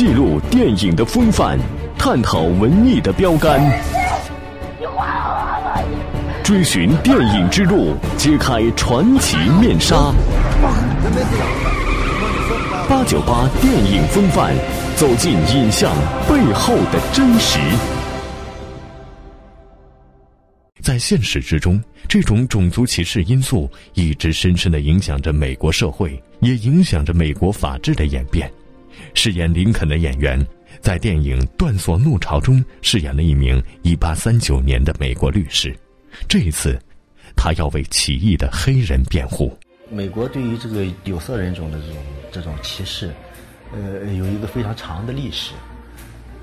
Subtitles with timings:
[0.00, 1.58] 记录电影的风范，
[1.98, 3.60] 探讨文艺的标杆，
[6.42, 9.94] 追寻电影之路，揭开传奇面纱。
[12.88, 14.54] 八九八电影风范，
[14.96, 15.94] 走进影像
[16.26, 17.58] 背后的真实。
[20.80, 21.78] 在现实之中，
[22.08, 28.50] 这种种族歧视因素一直深深的影响着美国社会，也影响着美国法治的演变。
[29.14, 30.44] 饰演林肯的演员，
[30.80, 35.76] 在电影《断锁怒潮》中饰演了一名1839年的美国律师。
[36.28, 36.78] 这一次，
[37.36, 39.56] 他要为起义的黑人辩护。
[39.88, 41.96] 美国对于这个有色人种的这种
[42.32, 43.12] 这种歧视，
[43.72, 45.52] 呃，有一个非常长的历史。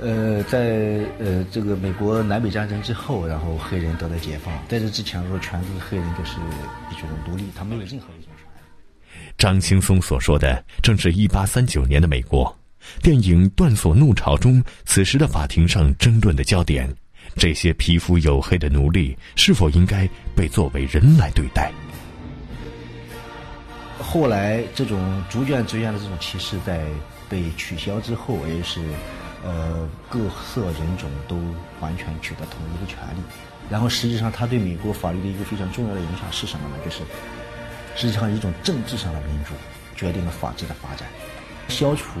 [0.00, 4.52] 呃，在呃这个美国南北战争之后，然后黑人得到解放。
[4.68, 6.32] 在这之前，说全部黑人都是
[6.90, 8.33] 一种独立，他没有任何一种。
[9.44, 12.50] 张青松所说的正是1839年的美国。
[13.02, 16.90] 电影《断锁怒潮》中，此时的法庭上争论的焦点：
[17.36, 21.70] 这些皮肤黝黑的奴隶是否应该被作为人来对待？
[24.00, 26.82] 后来，这种逐渐逐渐的这种歧视在
[27.28, 28.80] 被取消之后，也是。
[29.46, 31.36] 呃，各色人种都
[31.78, 33.20] 完全取得统一的权利，
[33.68, 36.76] 然后实际上，它对美国法律的一个非常重要的影响是什么呢？
[36.82, 37.02] 就是
[37.96, 39.52] 实际上一种政治上的民主
[39.96, 41.08] 决定了法治的发展。
[41.68, 42.20] 消除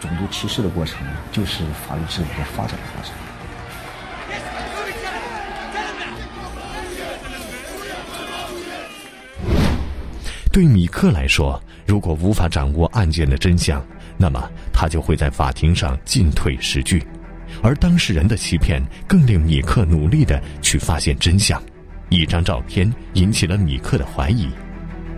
[0.00, 0.98] 种族歧视的过程，
[1.30, 3.14] 就是法律制度的发展过程。
[10.52, 13.80] 对米克来说，如果无法掌握案件的真相，
[14.16, 17.00] 那么他就会在法庭上进退失据，
[17.62, 21.62] 而当事人的欺骗更令米克努力的去发现真相。
[22.08, 24.48] 一张照片引起了米克的怀疑，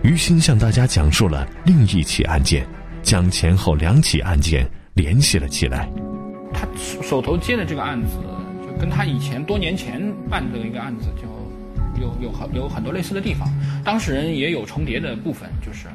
[0.03, 2.67] 于心向大家讲述了另一起案件，
[3.01, 5.89] 将前后两起案件联系了起来。
[6.53, 6.67] 他
[7.01, 8.17] 手头接的这个案子，
[8.65, 11.23] 就跟他以前多年前办的一个案子，就
[12.01, 13.47] 有有很有很多类似的地方，
[13.83, 15.87] 当事人也有重叠的部分，就是，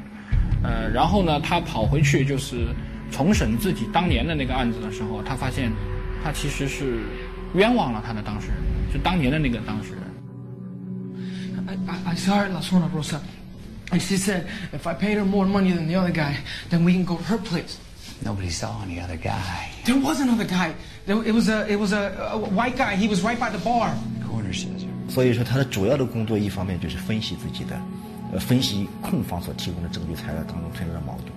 [0.63, 2.67] 呃，然后呢，他跑回去就是。
[3.11, 5.71] 重审自己当年的那个案子的时候，他发现，
[6.23, 6.99] 他其实是
[7.55, 8.57] 冤枉了他的当事人，
[8.93, 10.03] 就当年的那个当事人。
[11.65, 13.17] I I I saw her last one of Rosa,
[13.90, 16.36] and she said if I paid her more money than the other guy,
[16.70, 17.78] then we can go to her place.
[18.24, 19.70] Nobody saw any other guy.
[19.84, 20.74] There was another guy.
[21.06, 22.96] It was a it was a, a white guy.
[22.96, 23.92] He was right by the bar.
[24.26, 24.88] Corner scissor.
[25.08, 27.78] 所以说，他的主要的工作一方面就是分析自己的，
[28.32, 31.32] 呃，分析控方所提供的证据材料当中存在的矛盾。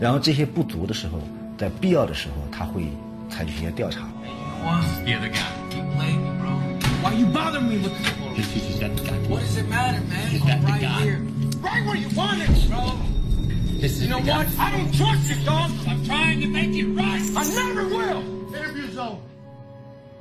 [0.00, 1.20] 然后这些不足的时候，
[1.58, 2.84] 在必要的时候，他会
[3.28, 4.08] 采取一些调查。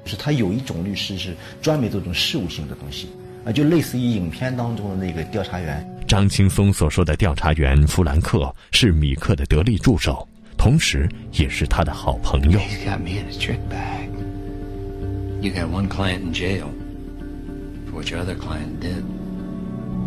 [0.06, 3.08] 是他有一种律师是专门做这种事务性的东西，
[3.44, 5.86] 啊，就类似于影片当中的那个调查员。
[6.06, 10.26] 张青松所说的调查员弗兰克是米克的得力助手，
[10.56, 12.58] 同时也是他的好朋友。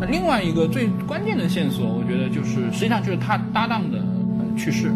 [0.03, 4.03] 那另外一个最关键的线索，我觉得就是实际上就是他搭档的
[4.58, 4.91] 去世，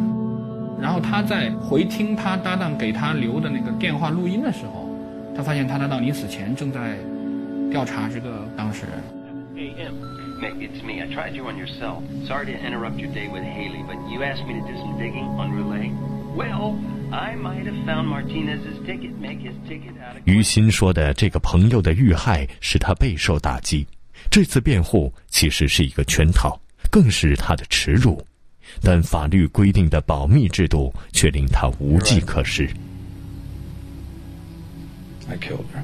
[0.82, 4.86] 然后他在回听他搭档给他留的那个电话录音的时候，
[5.34, 6.98] 他发现他搭档临死前正在
[7.72, 9.02] 调查这个当事人。
[10.42, 11.02] Mick, it's me.
[11.02, 12.04] I tried you on your cell.
[12.28, 15.26] Sorry to interrupt your day with Haley, but you asked me to do some digging
[15.40, 15.90] on Roulette.
[16.36, 16.76] Well,
[17.12, 19.18] I might have found Martinez's ticket.
[19.20, 20.22] Make his ticket out of.
[20.26, 23.88] 于心说的这个朋友的遇害使他备受打击，
[24.30, 26.60] 这次辩护其实是一个圈套，
[26.92, 28.22] 更是他的耻辱。
[28.82, 32.70] 但法律规定的保密制度却令他无计可施。
[35.30, 35.82] I killed her.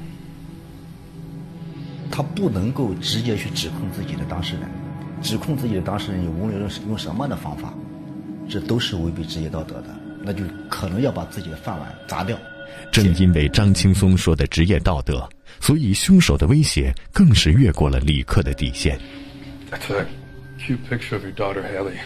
[2.10, 4.68] 他不能够直接去指控自己的当事人，
[5.22, 7.74] 指控自己的当事人，你无论用用什么样的方法，
[8.48, 9.88] 这都是违背职业道德的，
[10.22, 12.38] 那就可能要把自己的饭碗砸掉。
[12.92, 15.28] 正因为张青松说的职业道德，
[15.60, 18.98] 所以凶手的威胁更是越过了李克的底线。
[19.70, 20.06] That's a
[20.58, 21.98] cute picture of your daughter Haley.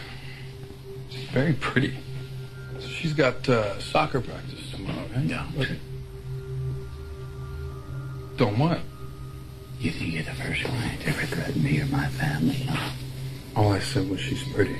[1.10, 1.92] She's very pretty.
[2.80, 3.34] She's got
[3.80, 5.06] soccer practice tomorrow.
[5.26, 5.44] Yeah.
[8.36, 8.78] Don't what?
[9.80, 12.68] You think you're the first client to ever threaten me or my family?
[13.54, 14.76] All I said was she's pretty.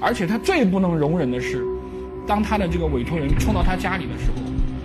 [0.00, 1.64] 而且他最不能容忍的是，
[2.26, 4.42] 当他的这个委托人冲到他家里的时候，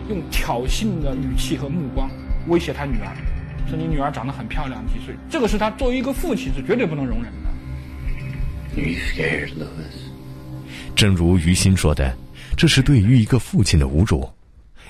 [0.10, 2.10] 用挑衅的语气和目光
[2.48, 3.16] 威胁他女儿，
[3.70, 5.16] 说你女儿长得很漂亮，几岁？
[5.30, 7.50] 这个是他作为一个父亲是绝对不能容忍的。
[10.96, 12.16] 正如于心说的，
[12.56, 14.28] 这是对于一个父亲的侮辱，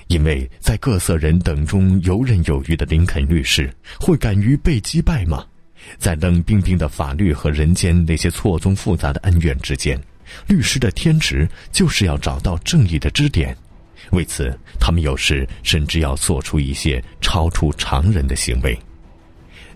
[0.06, 5.44] 因为在各色人等中游刃有余的林肯律师会敢于被击败吗？
[5.96, 9.98] 在冷冰冰的法律和人间那些错综复杂的恩怨之间，
[10.46, 13.56] 律师的天职就是要找到正义的支点。
[14.12, 18.78] 为此，他们有时甚至要做出一些超出常人的行为。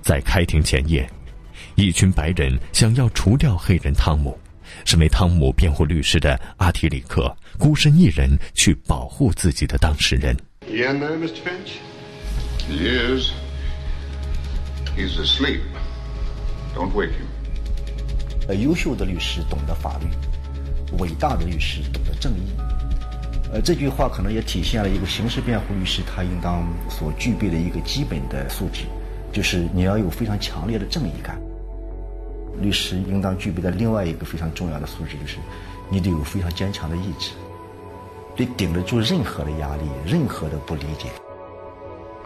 [0.01, 1.09] 在开庭前夜，
[1.75, 4.39] 一群白人想要除掉黑人汤姆，
[4.85, 10.37] 身为汤姆辩护律师的阿提里克孤身一人去保护自己的当事人。
[10.69, 11.37] In there, Mr.
[11.45, 11.79] Finch?
[12.69, 13.31] He is.
[14.97, 15.61] He's asleep.
[16.75, 17.27] Don't wake him.
[18.49, 20.07] 呃，优秀的律师懂得法律，
[20.99, 22.51] 伟大的律师懂得正义。
[23.53, 28.85] 呃，这句话可能也体现了一个刑事辩护律师他应当所具备的一个基本的素质，
[29.31, 31.39] 就是你要有非常强烈的正义感。
[32.63, 35.37] 律师应当具备的另外一个非常重要的素质就是，
[35.91, 37.33] 你得有非常坚强的意志，
[38.35, 41.11] 得顶得住任何的压力，任何的不理解。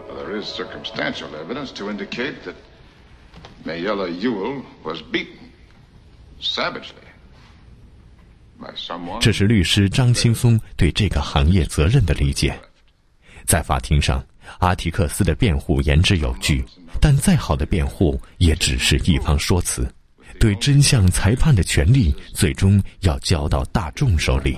[0.07, 2.55] There is circumstantial evidence to indicate that
[3.65, 5.51] Mayella Ewell was beaten
[6.41, 7.06] savagely.
[9.19, 12.57] 这是律师张青松对这个行业责任的理解。
[13.45, 14.23] 在法庭上，
[14.59, 16.63] 阿提克斯的辩护言之有据，
[16.99, 19.87] 但再好的辩护也只是一方说辞。
[20.39, 24.57] 对真相裁判的权利，最终要交到大众手里。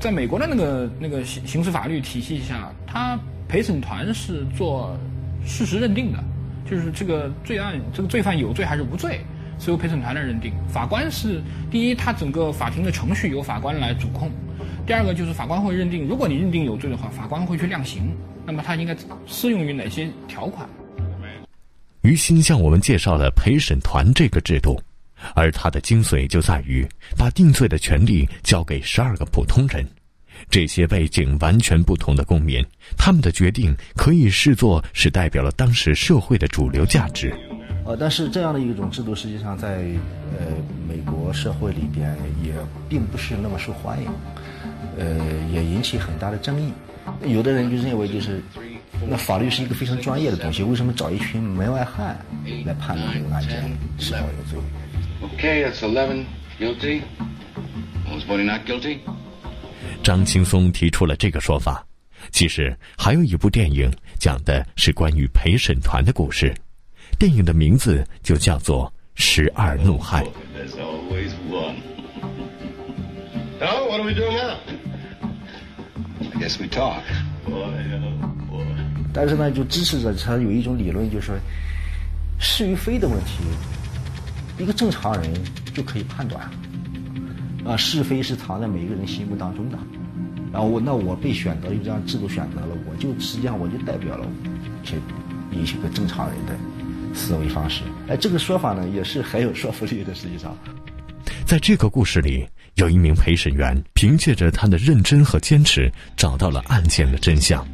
[0.00, 3.18] 在美国的那个那个刑刑事法律体系下，他
[3.48, 4.98] 陪审团是做
[5.44, 6.24] 事实认定的，
[6.68, 9.20] 就是这个罪案这个罪犯有罪还是无罪，
[9.58, 10.52] 是由陪审团来认定。
[10.68, 14.28] 法官是第一，他整个法庭的程序由法官来主控；
[14.86, 18.14] 第二个就是法官会认定，如果你认定有罪的话，法官会去量刑，
[18.46, 18.96] 那么他应该
[19.26, 20.68] 适用于哪些条款？
[22.02, 24.80] 于心向我们介绍了陪审团这个制度，
[25.34, 29.84] 而它的精髓就在于把定罪的权利交给十二个普通人。
[30.50, 32.64] 这些背景完全不同的公民，
[32.96, 37.32] 他们的决定可以视作是代表了当时社会的主流价值。
[37.84, 39.78] 呃，但是这样的一种制度，实际上在
[40.38, 40.46] 呃
[40.86, 42.52] 美国社会里边也
[42.88, 44.06] 并不是那么受欢迎，
[44.98, 45.18] 呃，
[45.50, 46.72] 也引起很大的争议。
[47.24, 48.42] 有的人就认为，就是
[49.08, 52.18] 那法律是一个非常专业的东西，为什么找一群门外汉
[52.66, 53.62] 来判断这个案件
[53.98, 54.58] 是否有罪
[55.38, 56.24] ？Okay, that's 11
[56.60, 57.00] guilty.
[58.06, 58.98] Who's voting not guilty?
[60.08, 61.86] 张青松提出了这个说法。
[62.30, 66.54] 其实还有一部电影讲的是关于陪审团的故事，
[67.18, 70.24] 电影的名字就叫做《十二怒汉》。
[70.56, 71.74] There's always one.
[73.60, 74.56] Now, what do we do now?
[76.22, 77.02] I guess we talk.
[79.12, 81.36] 但是呢，就支持者他有一种理论，就是说
[82.38, 83.42] 是与非的问题，
[84.58, 85.30] 一个正常人
[85.74, 86.50] 就可以判断。
[87.66, 89.78] 啊，是非是藏在每一个人心目当中的。
[90.52, 94.26] 然后我那我被选择，有这样制度选择了，我就实际上我就代表了
[94.82, 94.94] 这
[95.56, 96.56] 一些个正常人的
[97.14, 97.82] 思维方式。
[98.08, 100.14] 哎，这个说法呢也是很有说服力的。
[100.14, 100.56] 实际上，
[101.46, 107.66] 在这个故事里，有一名陪审员凭借着他的认真和坚持，找到了案件的真相。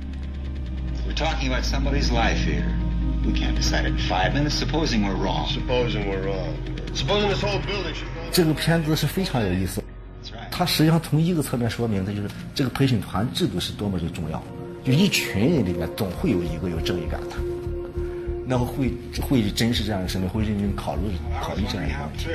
[1.07, 2.65] We're talking about somebody's life here.
[3.25, 4.55] We can't decide in five minutes.
[4.55, 5.47] Supposing we're wrong.
[5.49, 6.55] Supposing we're wrong.
[6.95, 8.31] Supposing this whole building should go.
[8.33, 9.83] 这个片子是非常有意思。
[10.57, 14.41] 它实际上从一个侧面说明的就是这个陪审团制度是多么的重要。
[14.85, 17.35] 就一群人里面总会有一个有正义感的，
[18.47, 20.29] 那会会真是这样的事情？
[20.29, 21.03] 会认真考虑
[21.43, 22.29] 考虑这样的问题？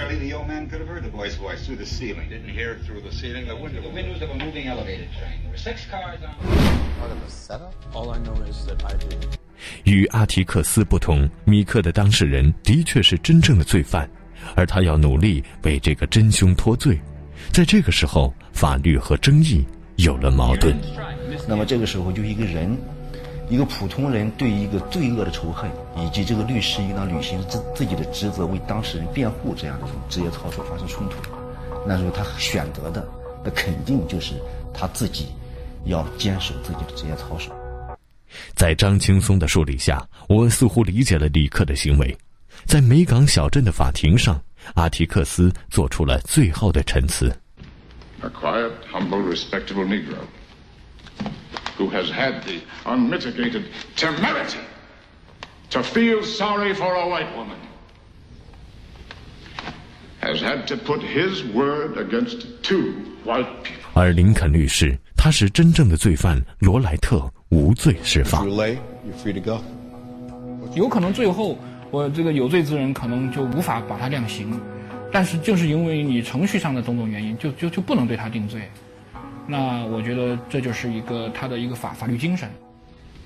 [9.83, 14.09] 与阿提克斯不同，米克的当事人的确是真正的罪犯，
[14.55, 16.99] 而他要努力为这个真凶脱罪。
[17.51, 19.65] 在这个时候，法律和争议
[19.95, 20.75] 有了矛盾。
[21.47, 22.77] 那么这个时候，就一个人，
[23.49, 31.15] 一个普通人对一个罪恶的仇恨，以及这个律师应当履行自自己的职责，为当事人辩护这样的一种职业操守发生冲突，
[31.87, 33.07] 那时候他选择的，
[33.43, 34.33] 那肯定就是
[34.73, 35.27] 他自己
[35.85, 37.51] 要坚守自己的职业操守。
[38.53, 42.15] 在张青松的梳理下，我似乎理解了李克的行为。
[42.65, 44.39] 在梅港小镇的法庭上，
[44.74, 47.34] 阿提克斯做出了最后的陈词。
[48.20, 50.16] A quiet, humble, respectable Negro
[51.76, 53.64] who has had the unmitigated
[53.96, 54.58] temerity
[55.70, 57.58] to feel sorry for a white woman
[60.20, 63.82] has had to put his word against two white people.
[63.92, 68.46] 而林肯律师，他是真正的罪犯罗莱特无罪释放。
[68.46, 69.62] Relay, you're free to go.
[70.74, 71.58] 有可能最后
[71.91, 74.59] 我这个有罪之人可能就无法把他量刑，
[75.11, 78.61] 但是就是因为你程序上的种种原因，就就就不能对他定罪。
[79.47, 82.47] 那我觉得这就是一个他的一个法法律精神。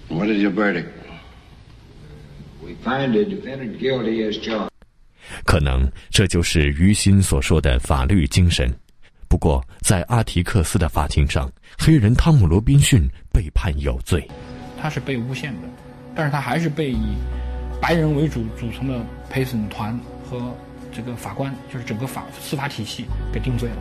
[0.08, 0.86] What is your verdict?
[2.62, 4.70] We find the defendant guilty as charged.
[5.46, 8.74] 可能这就是于心所说的法律精神。
[9.27, 14.25] 不过，在阿提克斯的法庭上，黑人汤姆·罗宾逊被判有罪。
[14.79, 15.67] 他是被诬陷的，
[16.13, 17.15] 但是他还是被以
[17.84, 18.98] 白人为主组成的
[19.30, 20.56] 陪审团和
[20.96, 23.75] 这个法官，就是整个法司法体系给定罪了。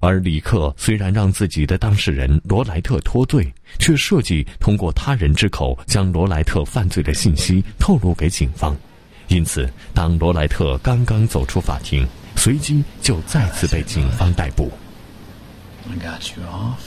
[0.00, 8.74] 而李克虽然让自己的当事人罗莱特脱罪，却设计通过他人之口将罗莱特犯罪的信息透露给警方。
[9.28, 14.72] 因此，当罗莱特刚刚走出法庭，随即就再次被警方逮捕。
[15.90, 16.80] I got you off.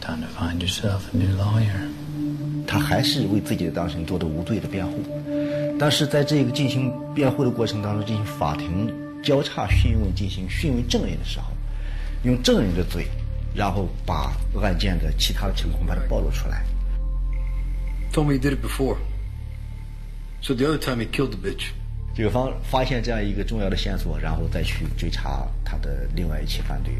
[0.00, 1.88] Time to find yourself a new lawyer.
[2.68, 5.02] 他还是为自己的当事人做的无罪的辩护，
[5.78, 8.92] 但是在这个进行辩护的过程当中，进行法庭
[9.24, 11.46] 交叉讯问、进行讯问证人的时候，
[12.24, 13.06] 用证人的嘴，
[13.54, 16.62] 然后把案件的其他的情况把它暴露出来。
[18.12, 18.98] Told me he did it before.
[20.42, 21.70] So the other time he killed the bitch.
[22.14, 26.92] 警方发现这样一个重要的线索，然后再去追查他的另外一起犯罪。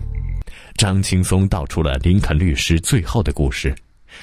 [0.76, 3.74] 张青松道出了林肯律师最后的故事，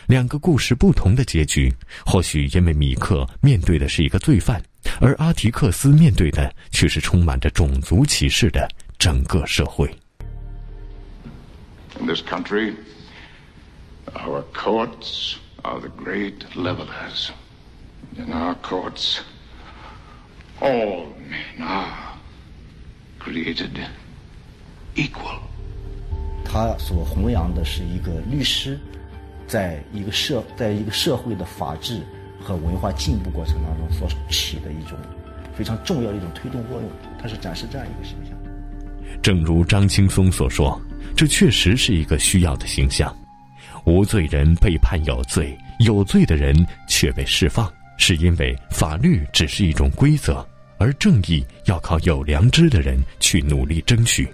[0.08, 1.74] 两个故事不同的结局，
[2.06, 4.62] 或许因为米克面对的是一个罪犯，
[5.00, 9.90] 而阿提克斯面对的却是充满着种族歧视的整个社会。
[12.00, 12.74] In this country,
[14.14, 17.30] our courts are the great levelers.
[18.18, 19.20] In our courts,
[20.60, 22.18] all men are
[23.20, 23.72] created
[24.96, 25.40] equal.
[26.44, 28.80] 他所弘扬的是一个律师，
[29.48, 32.02] 在一个社，在一个社会的法治
[32.40, 34.98] 和文化进步过程当中所起的一种
[35.56, 36.90] 非常重要的一种推动作用。
[37.22, 38.38] 它是展示这样一个形象。
[39.22, 40.80] 正如张青松所说，
[41.16, 43.16] 这确实是一个需要的形象。
[43.86, 46.56] 无罪人被判有罪，有罪的人
[46.88, 50.46] 却被释放，是因为法律只是一种规则，
[50.78, 54.28] 而正义要靠有良知的人去努力争取。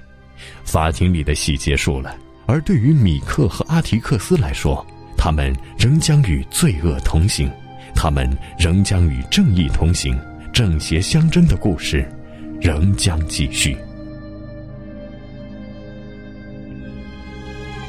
[0.64, 4.86] 法庭里的戏结束了，而对于米克和阿提克斯来说，
[5.24, 7.48] 他们仍将与罪恶同行，
[7.94, 10.20] 他们仍将与正义同行，
[10.52, 12.12] 正邪相争的故事
[12.60, 13.78] 仍将继续。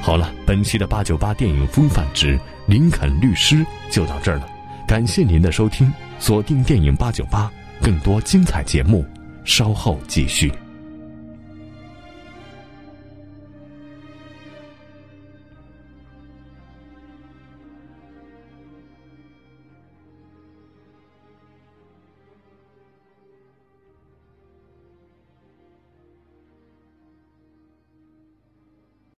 [0.03, 4.47] 好了，本期的八九八电影风范之林肯律师就到这儿了，
[4.87, 9.07] 感谢您的收听，锁定电影八九八，更多精彩节目
[9.43, 10.53] 稍后继续。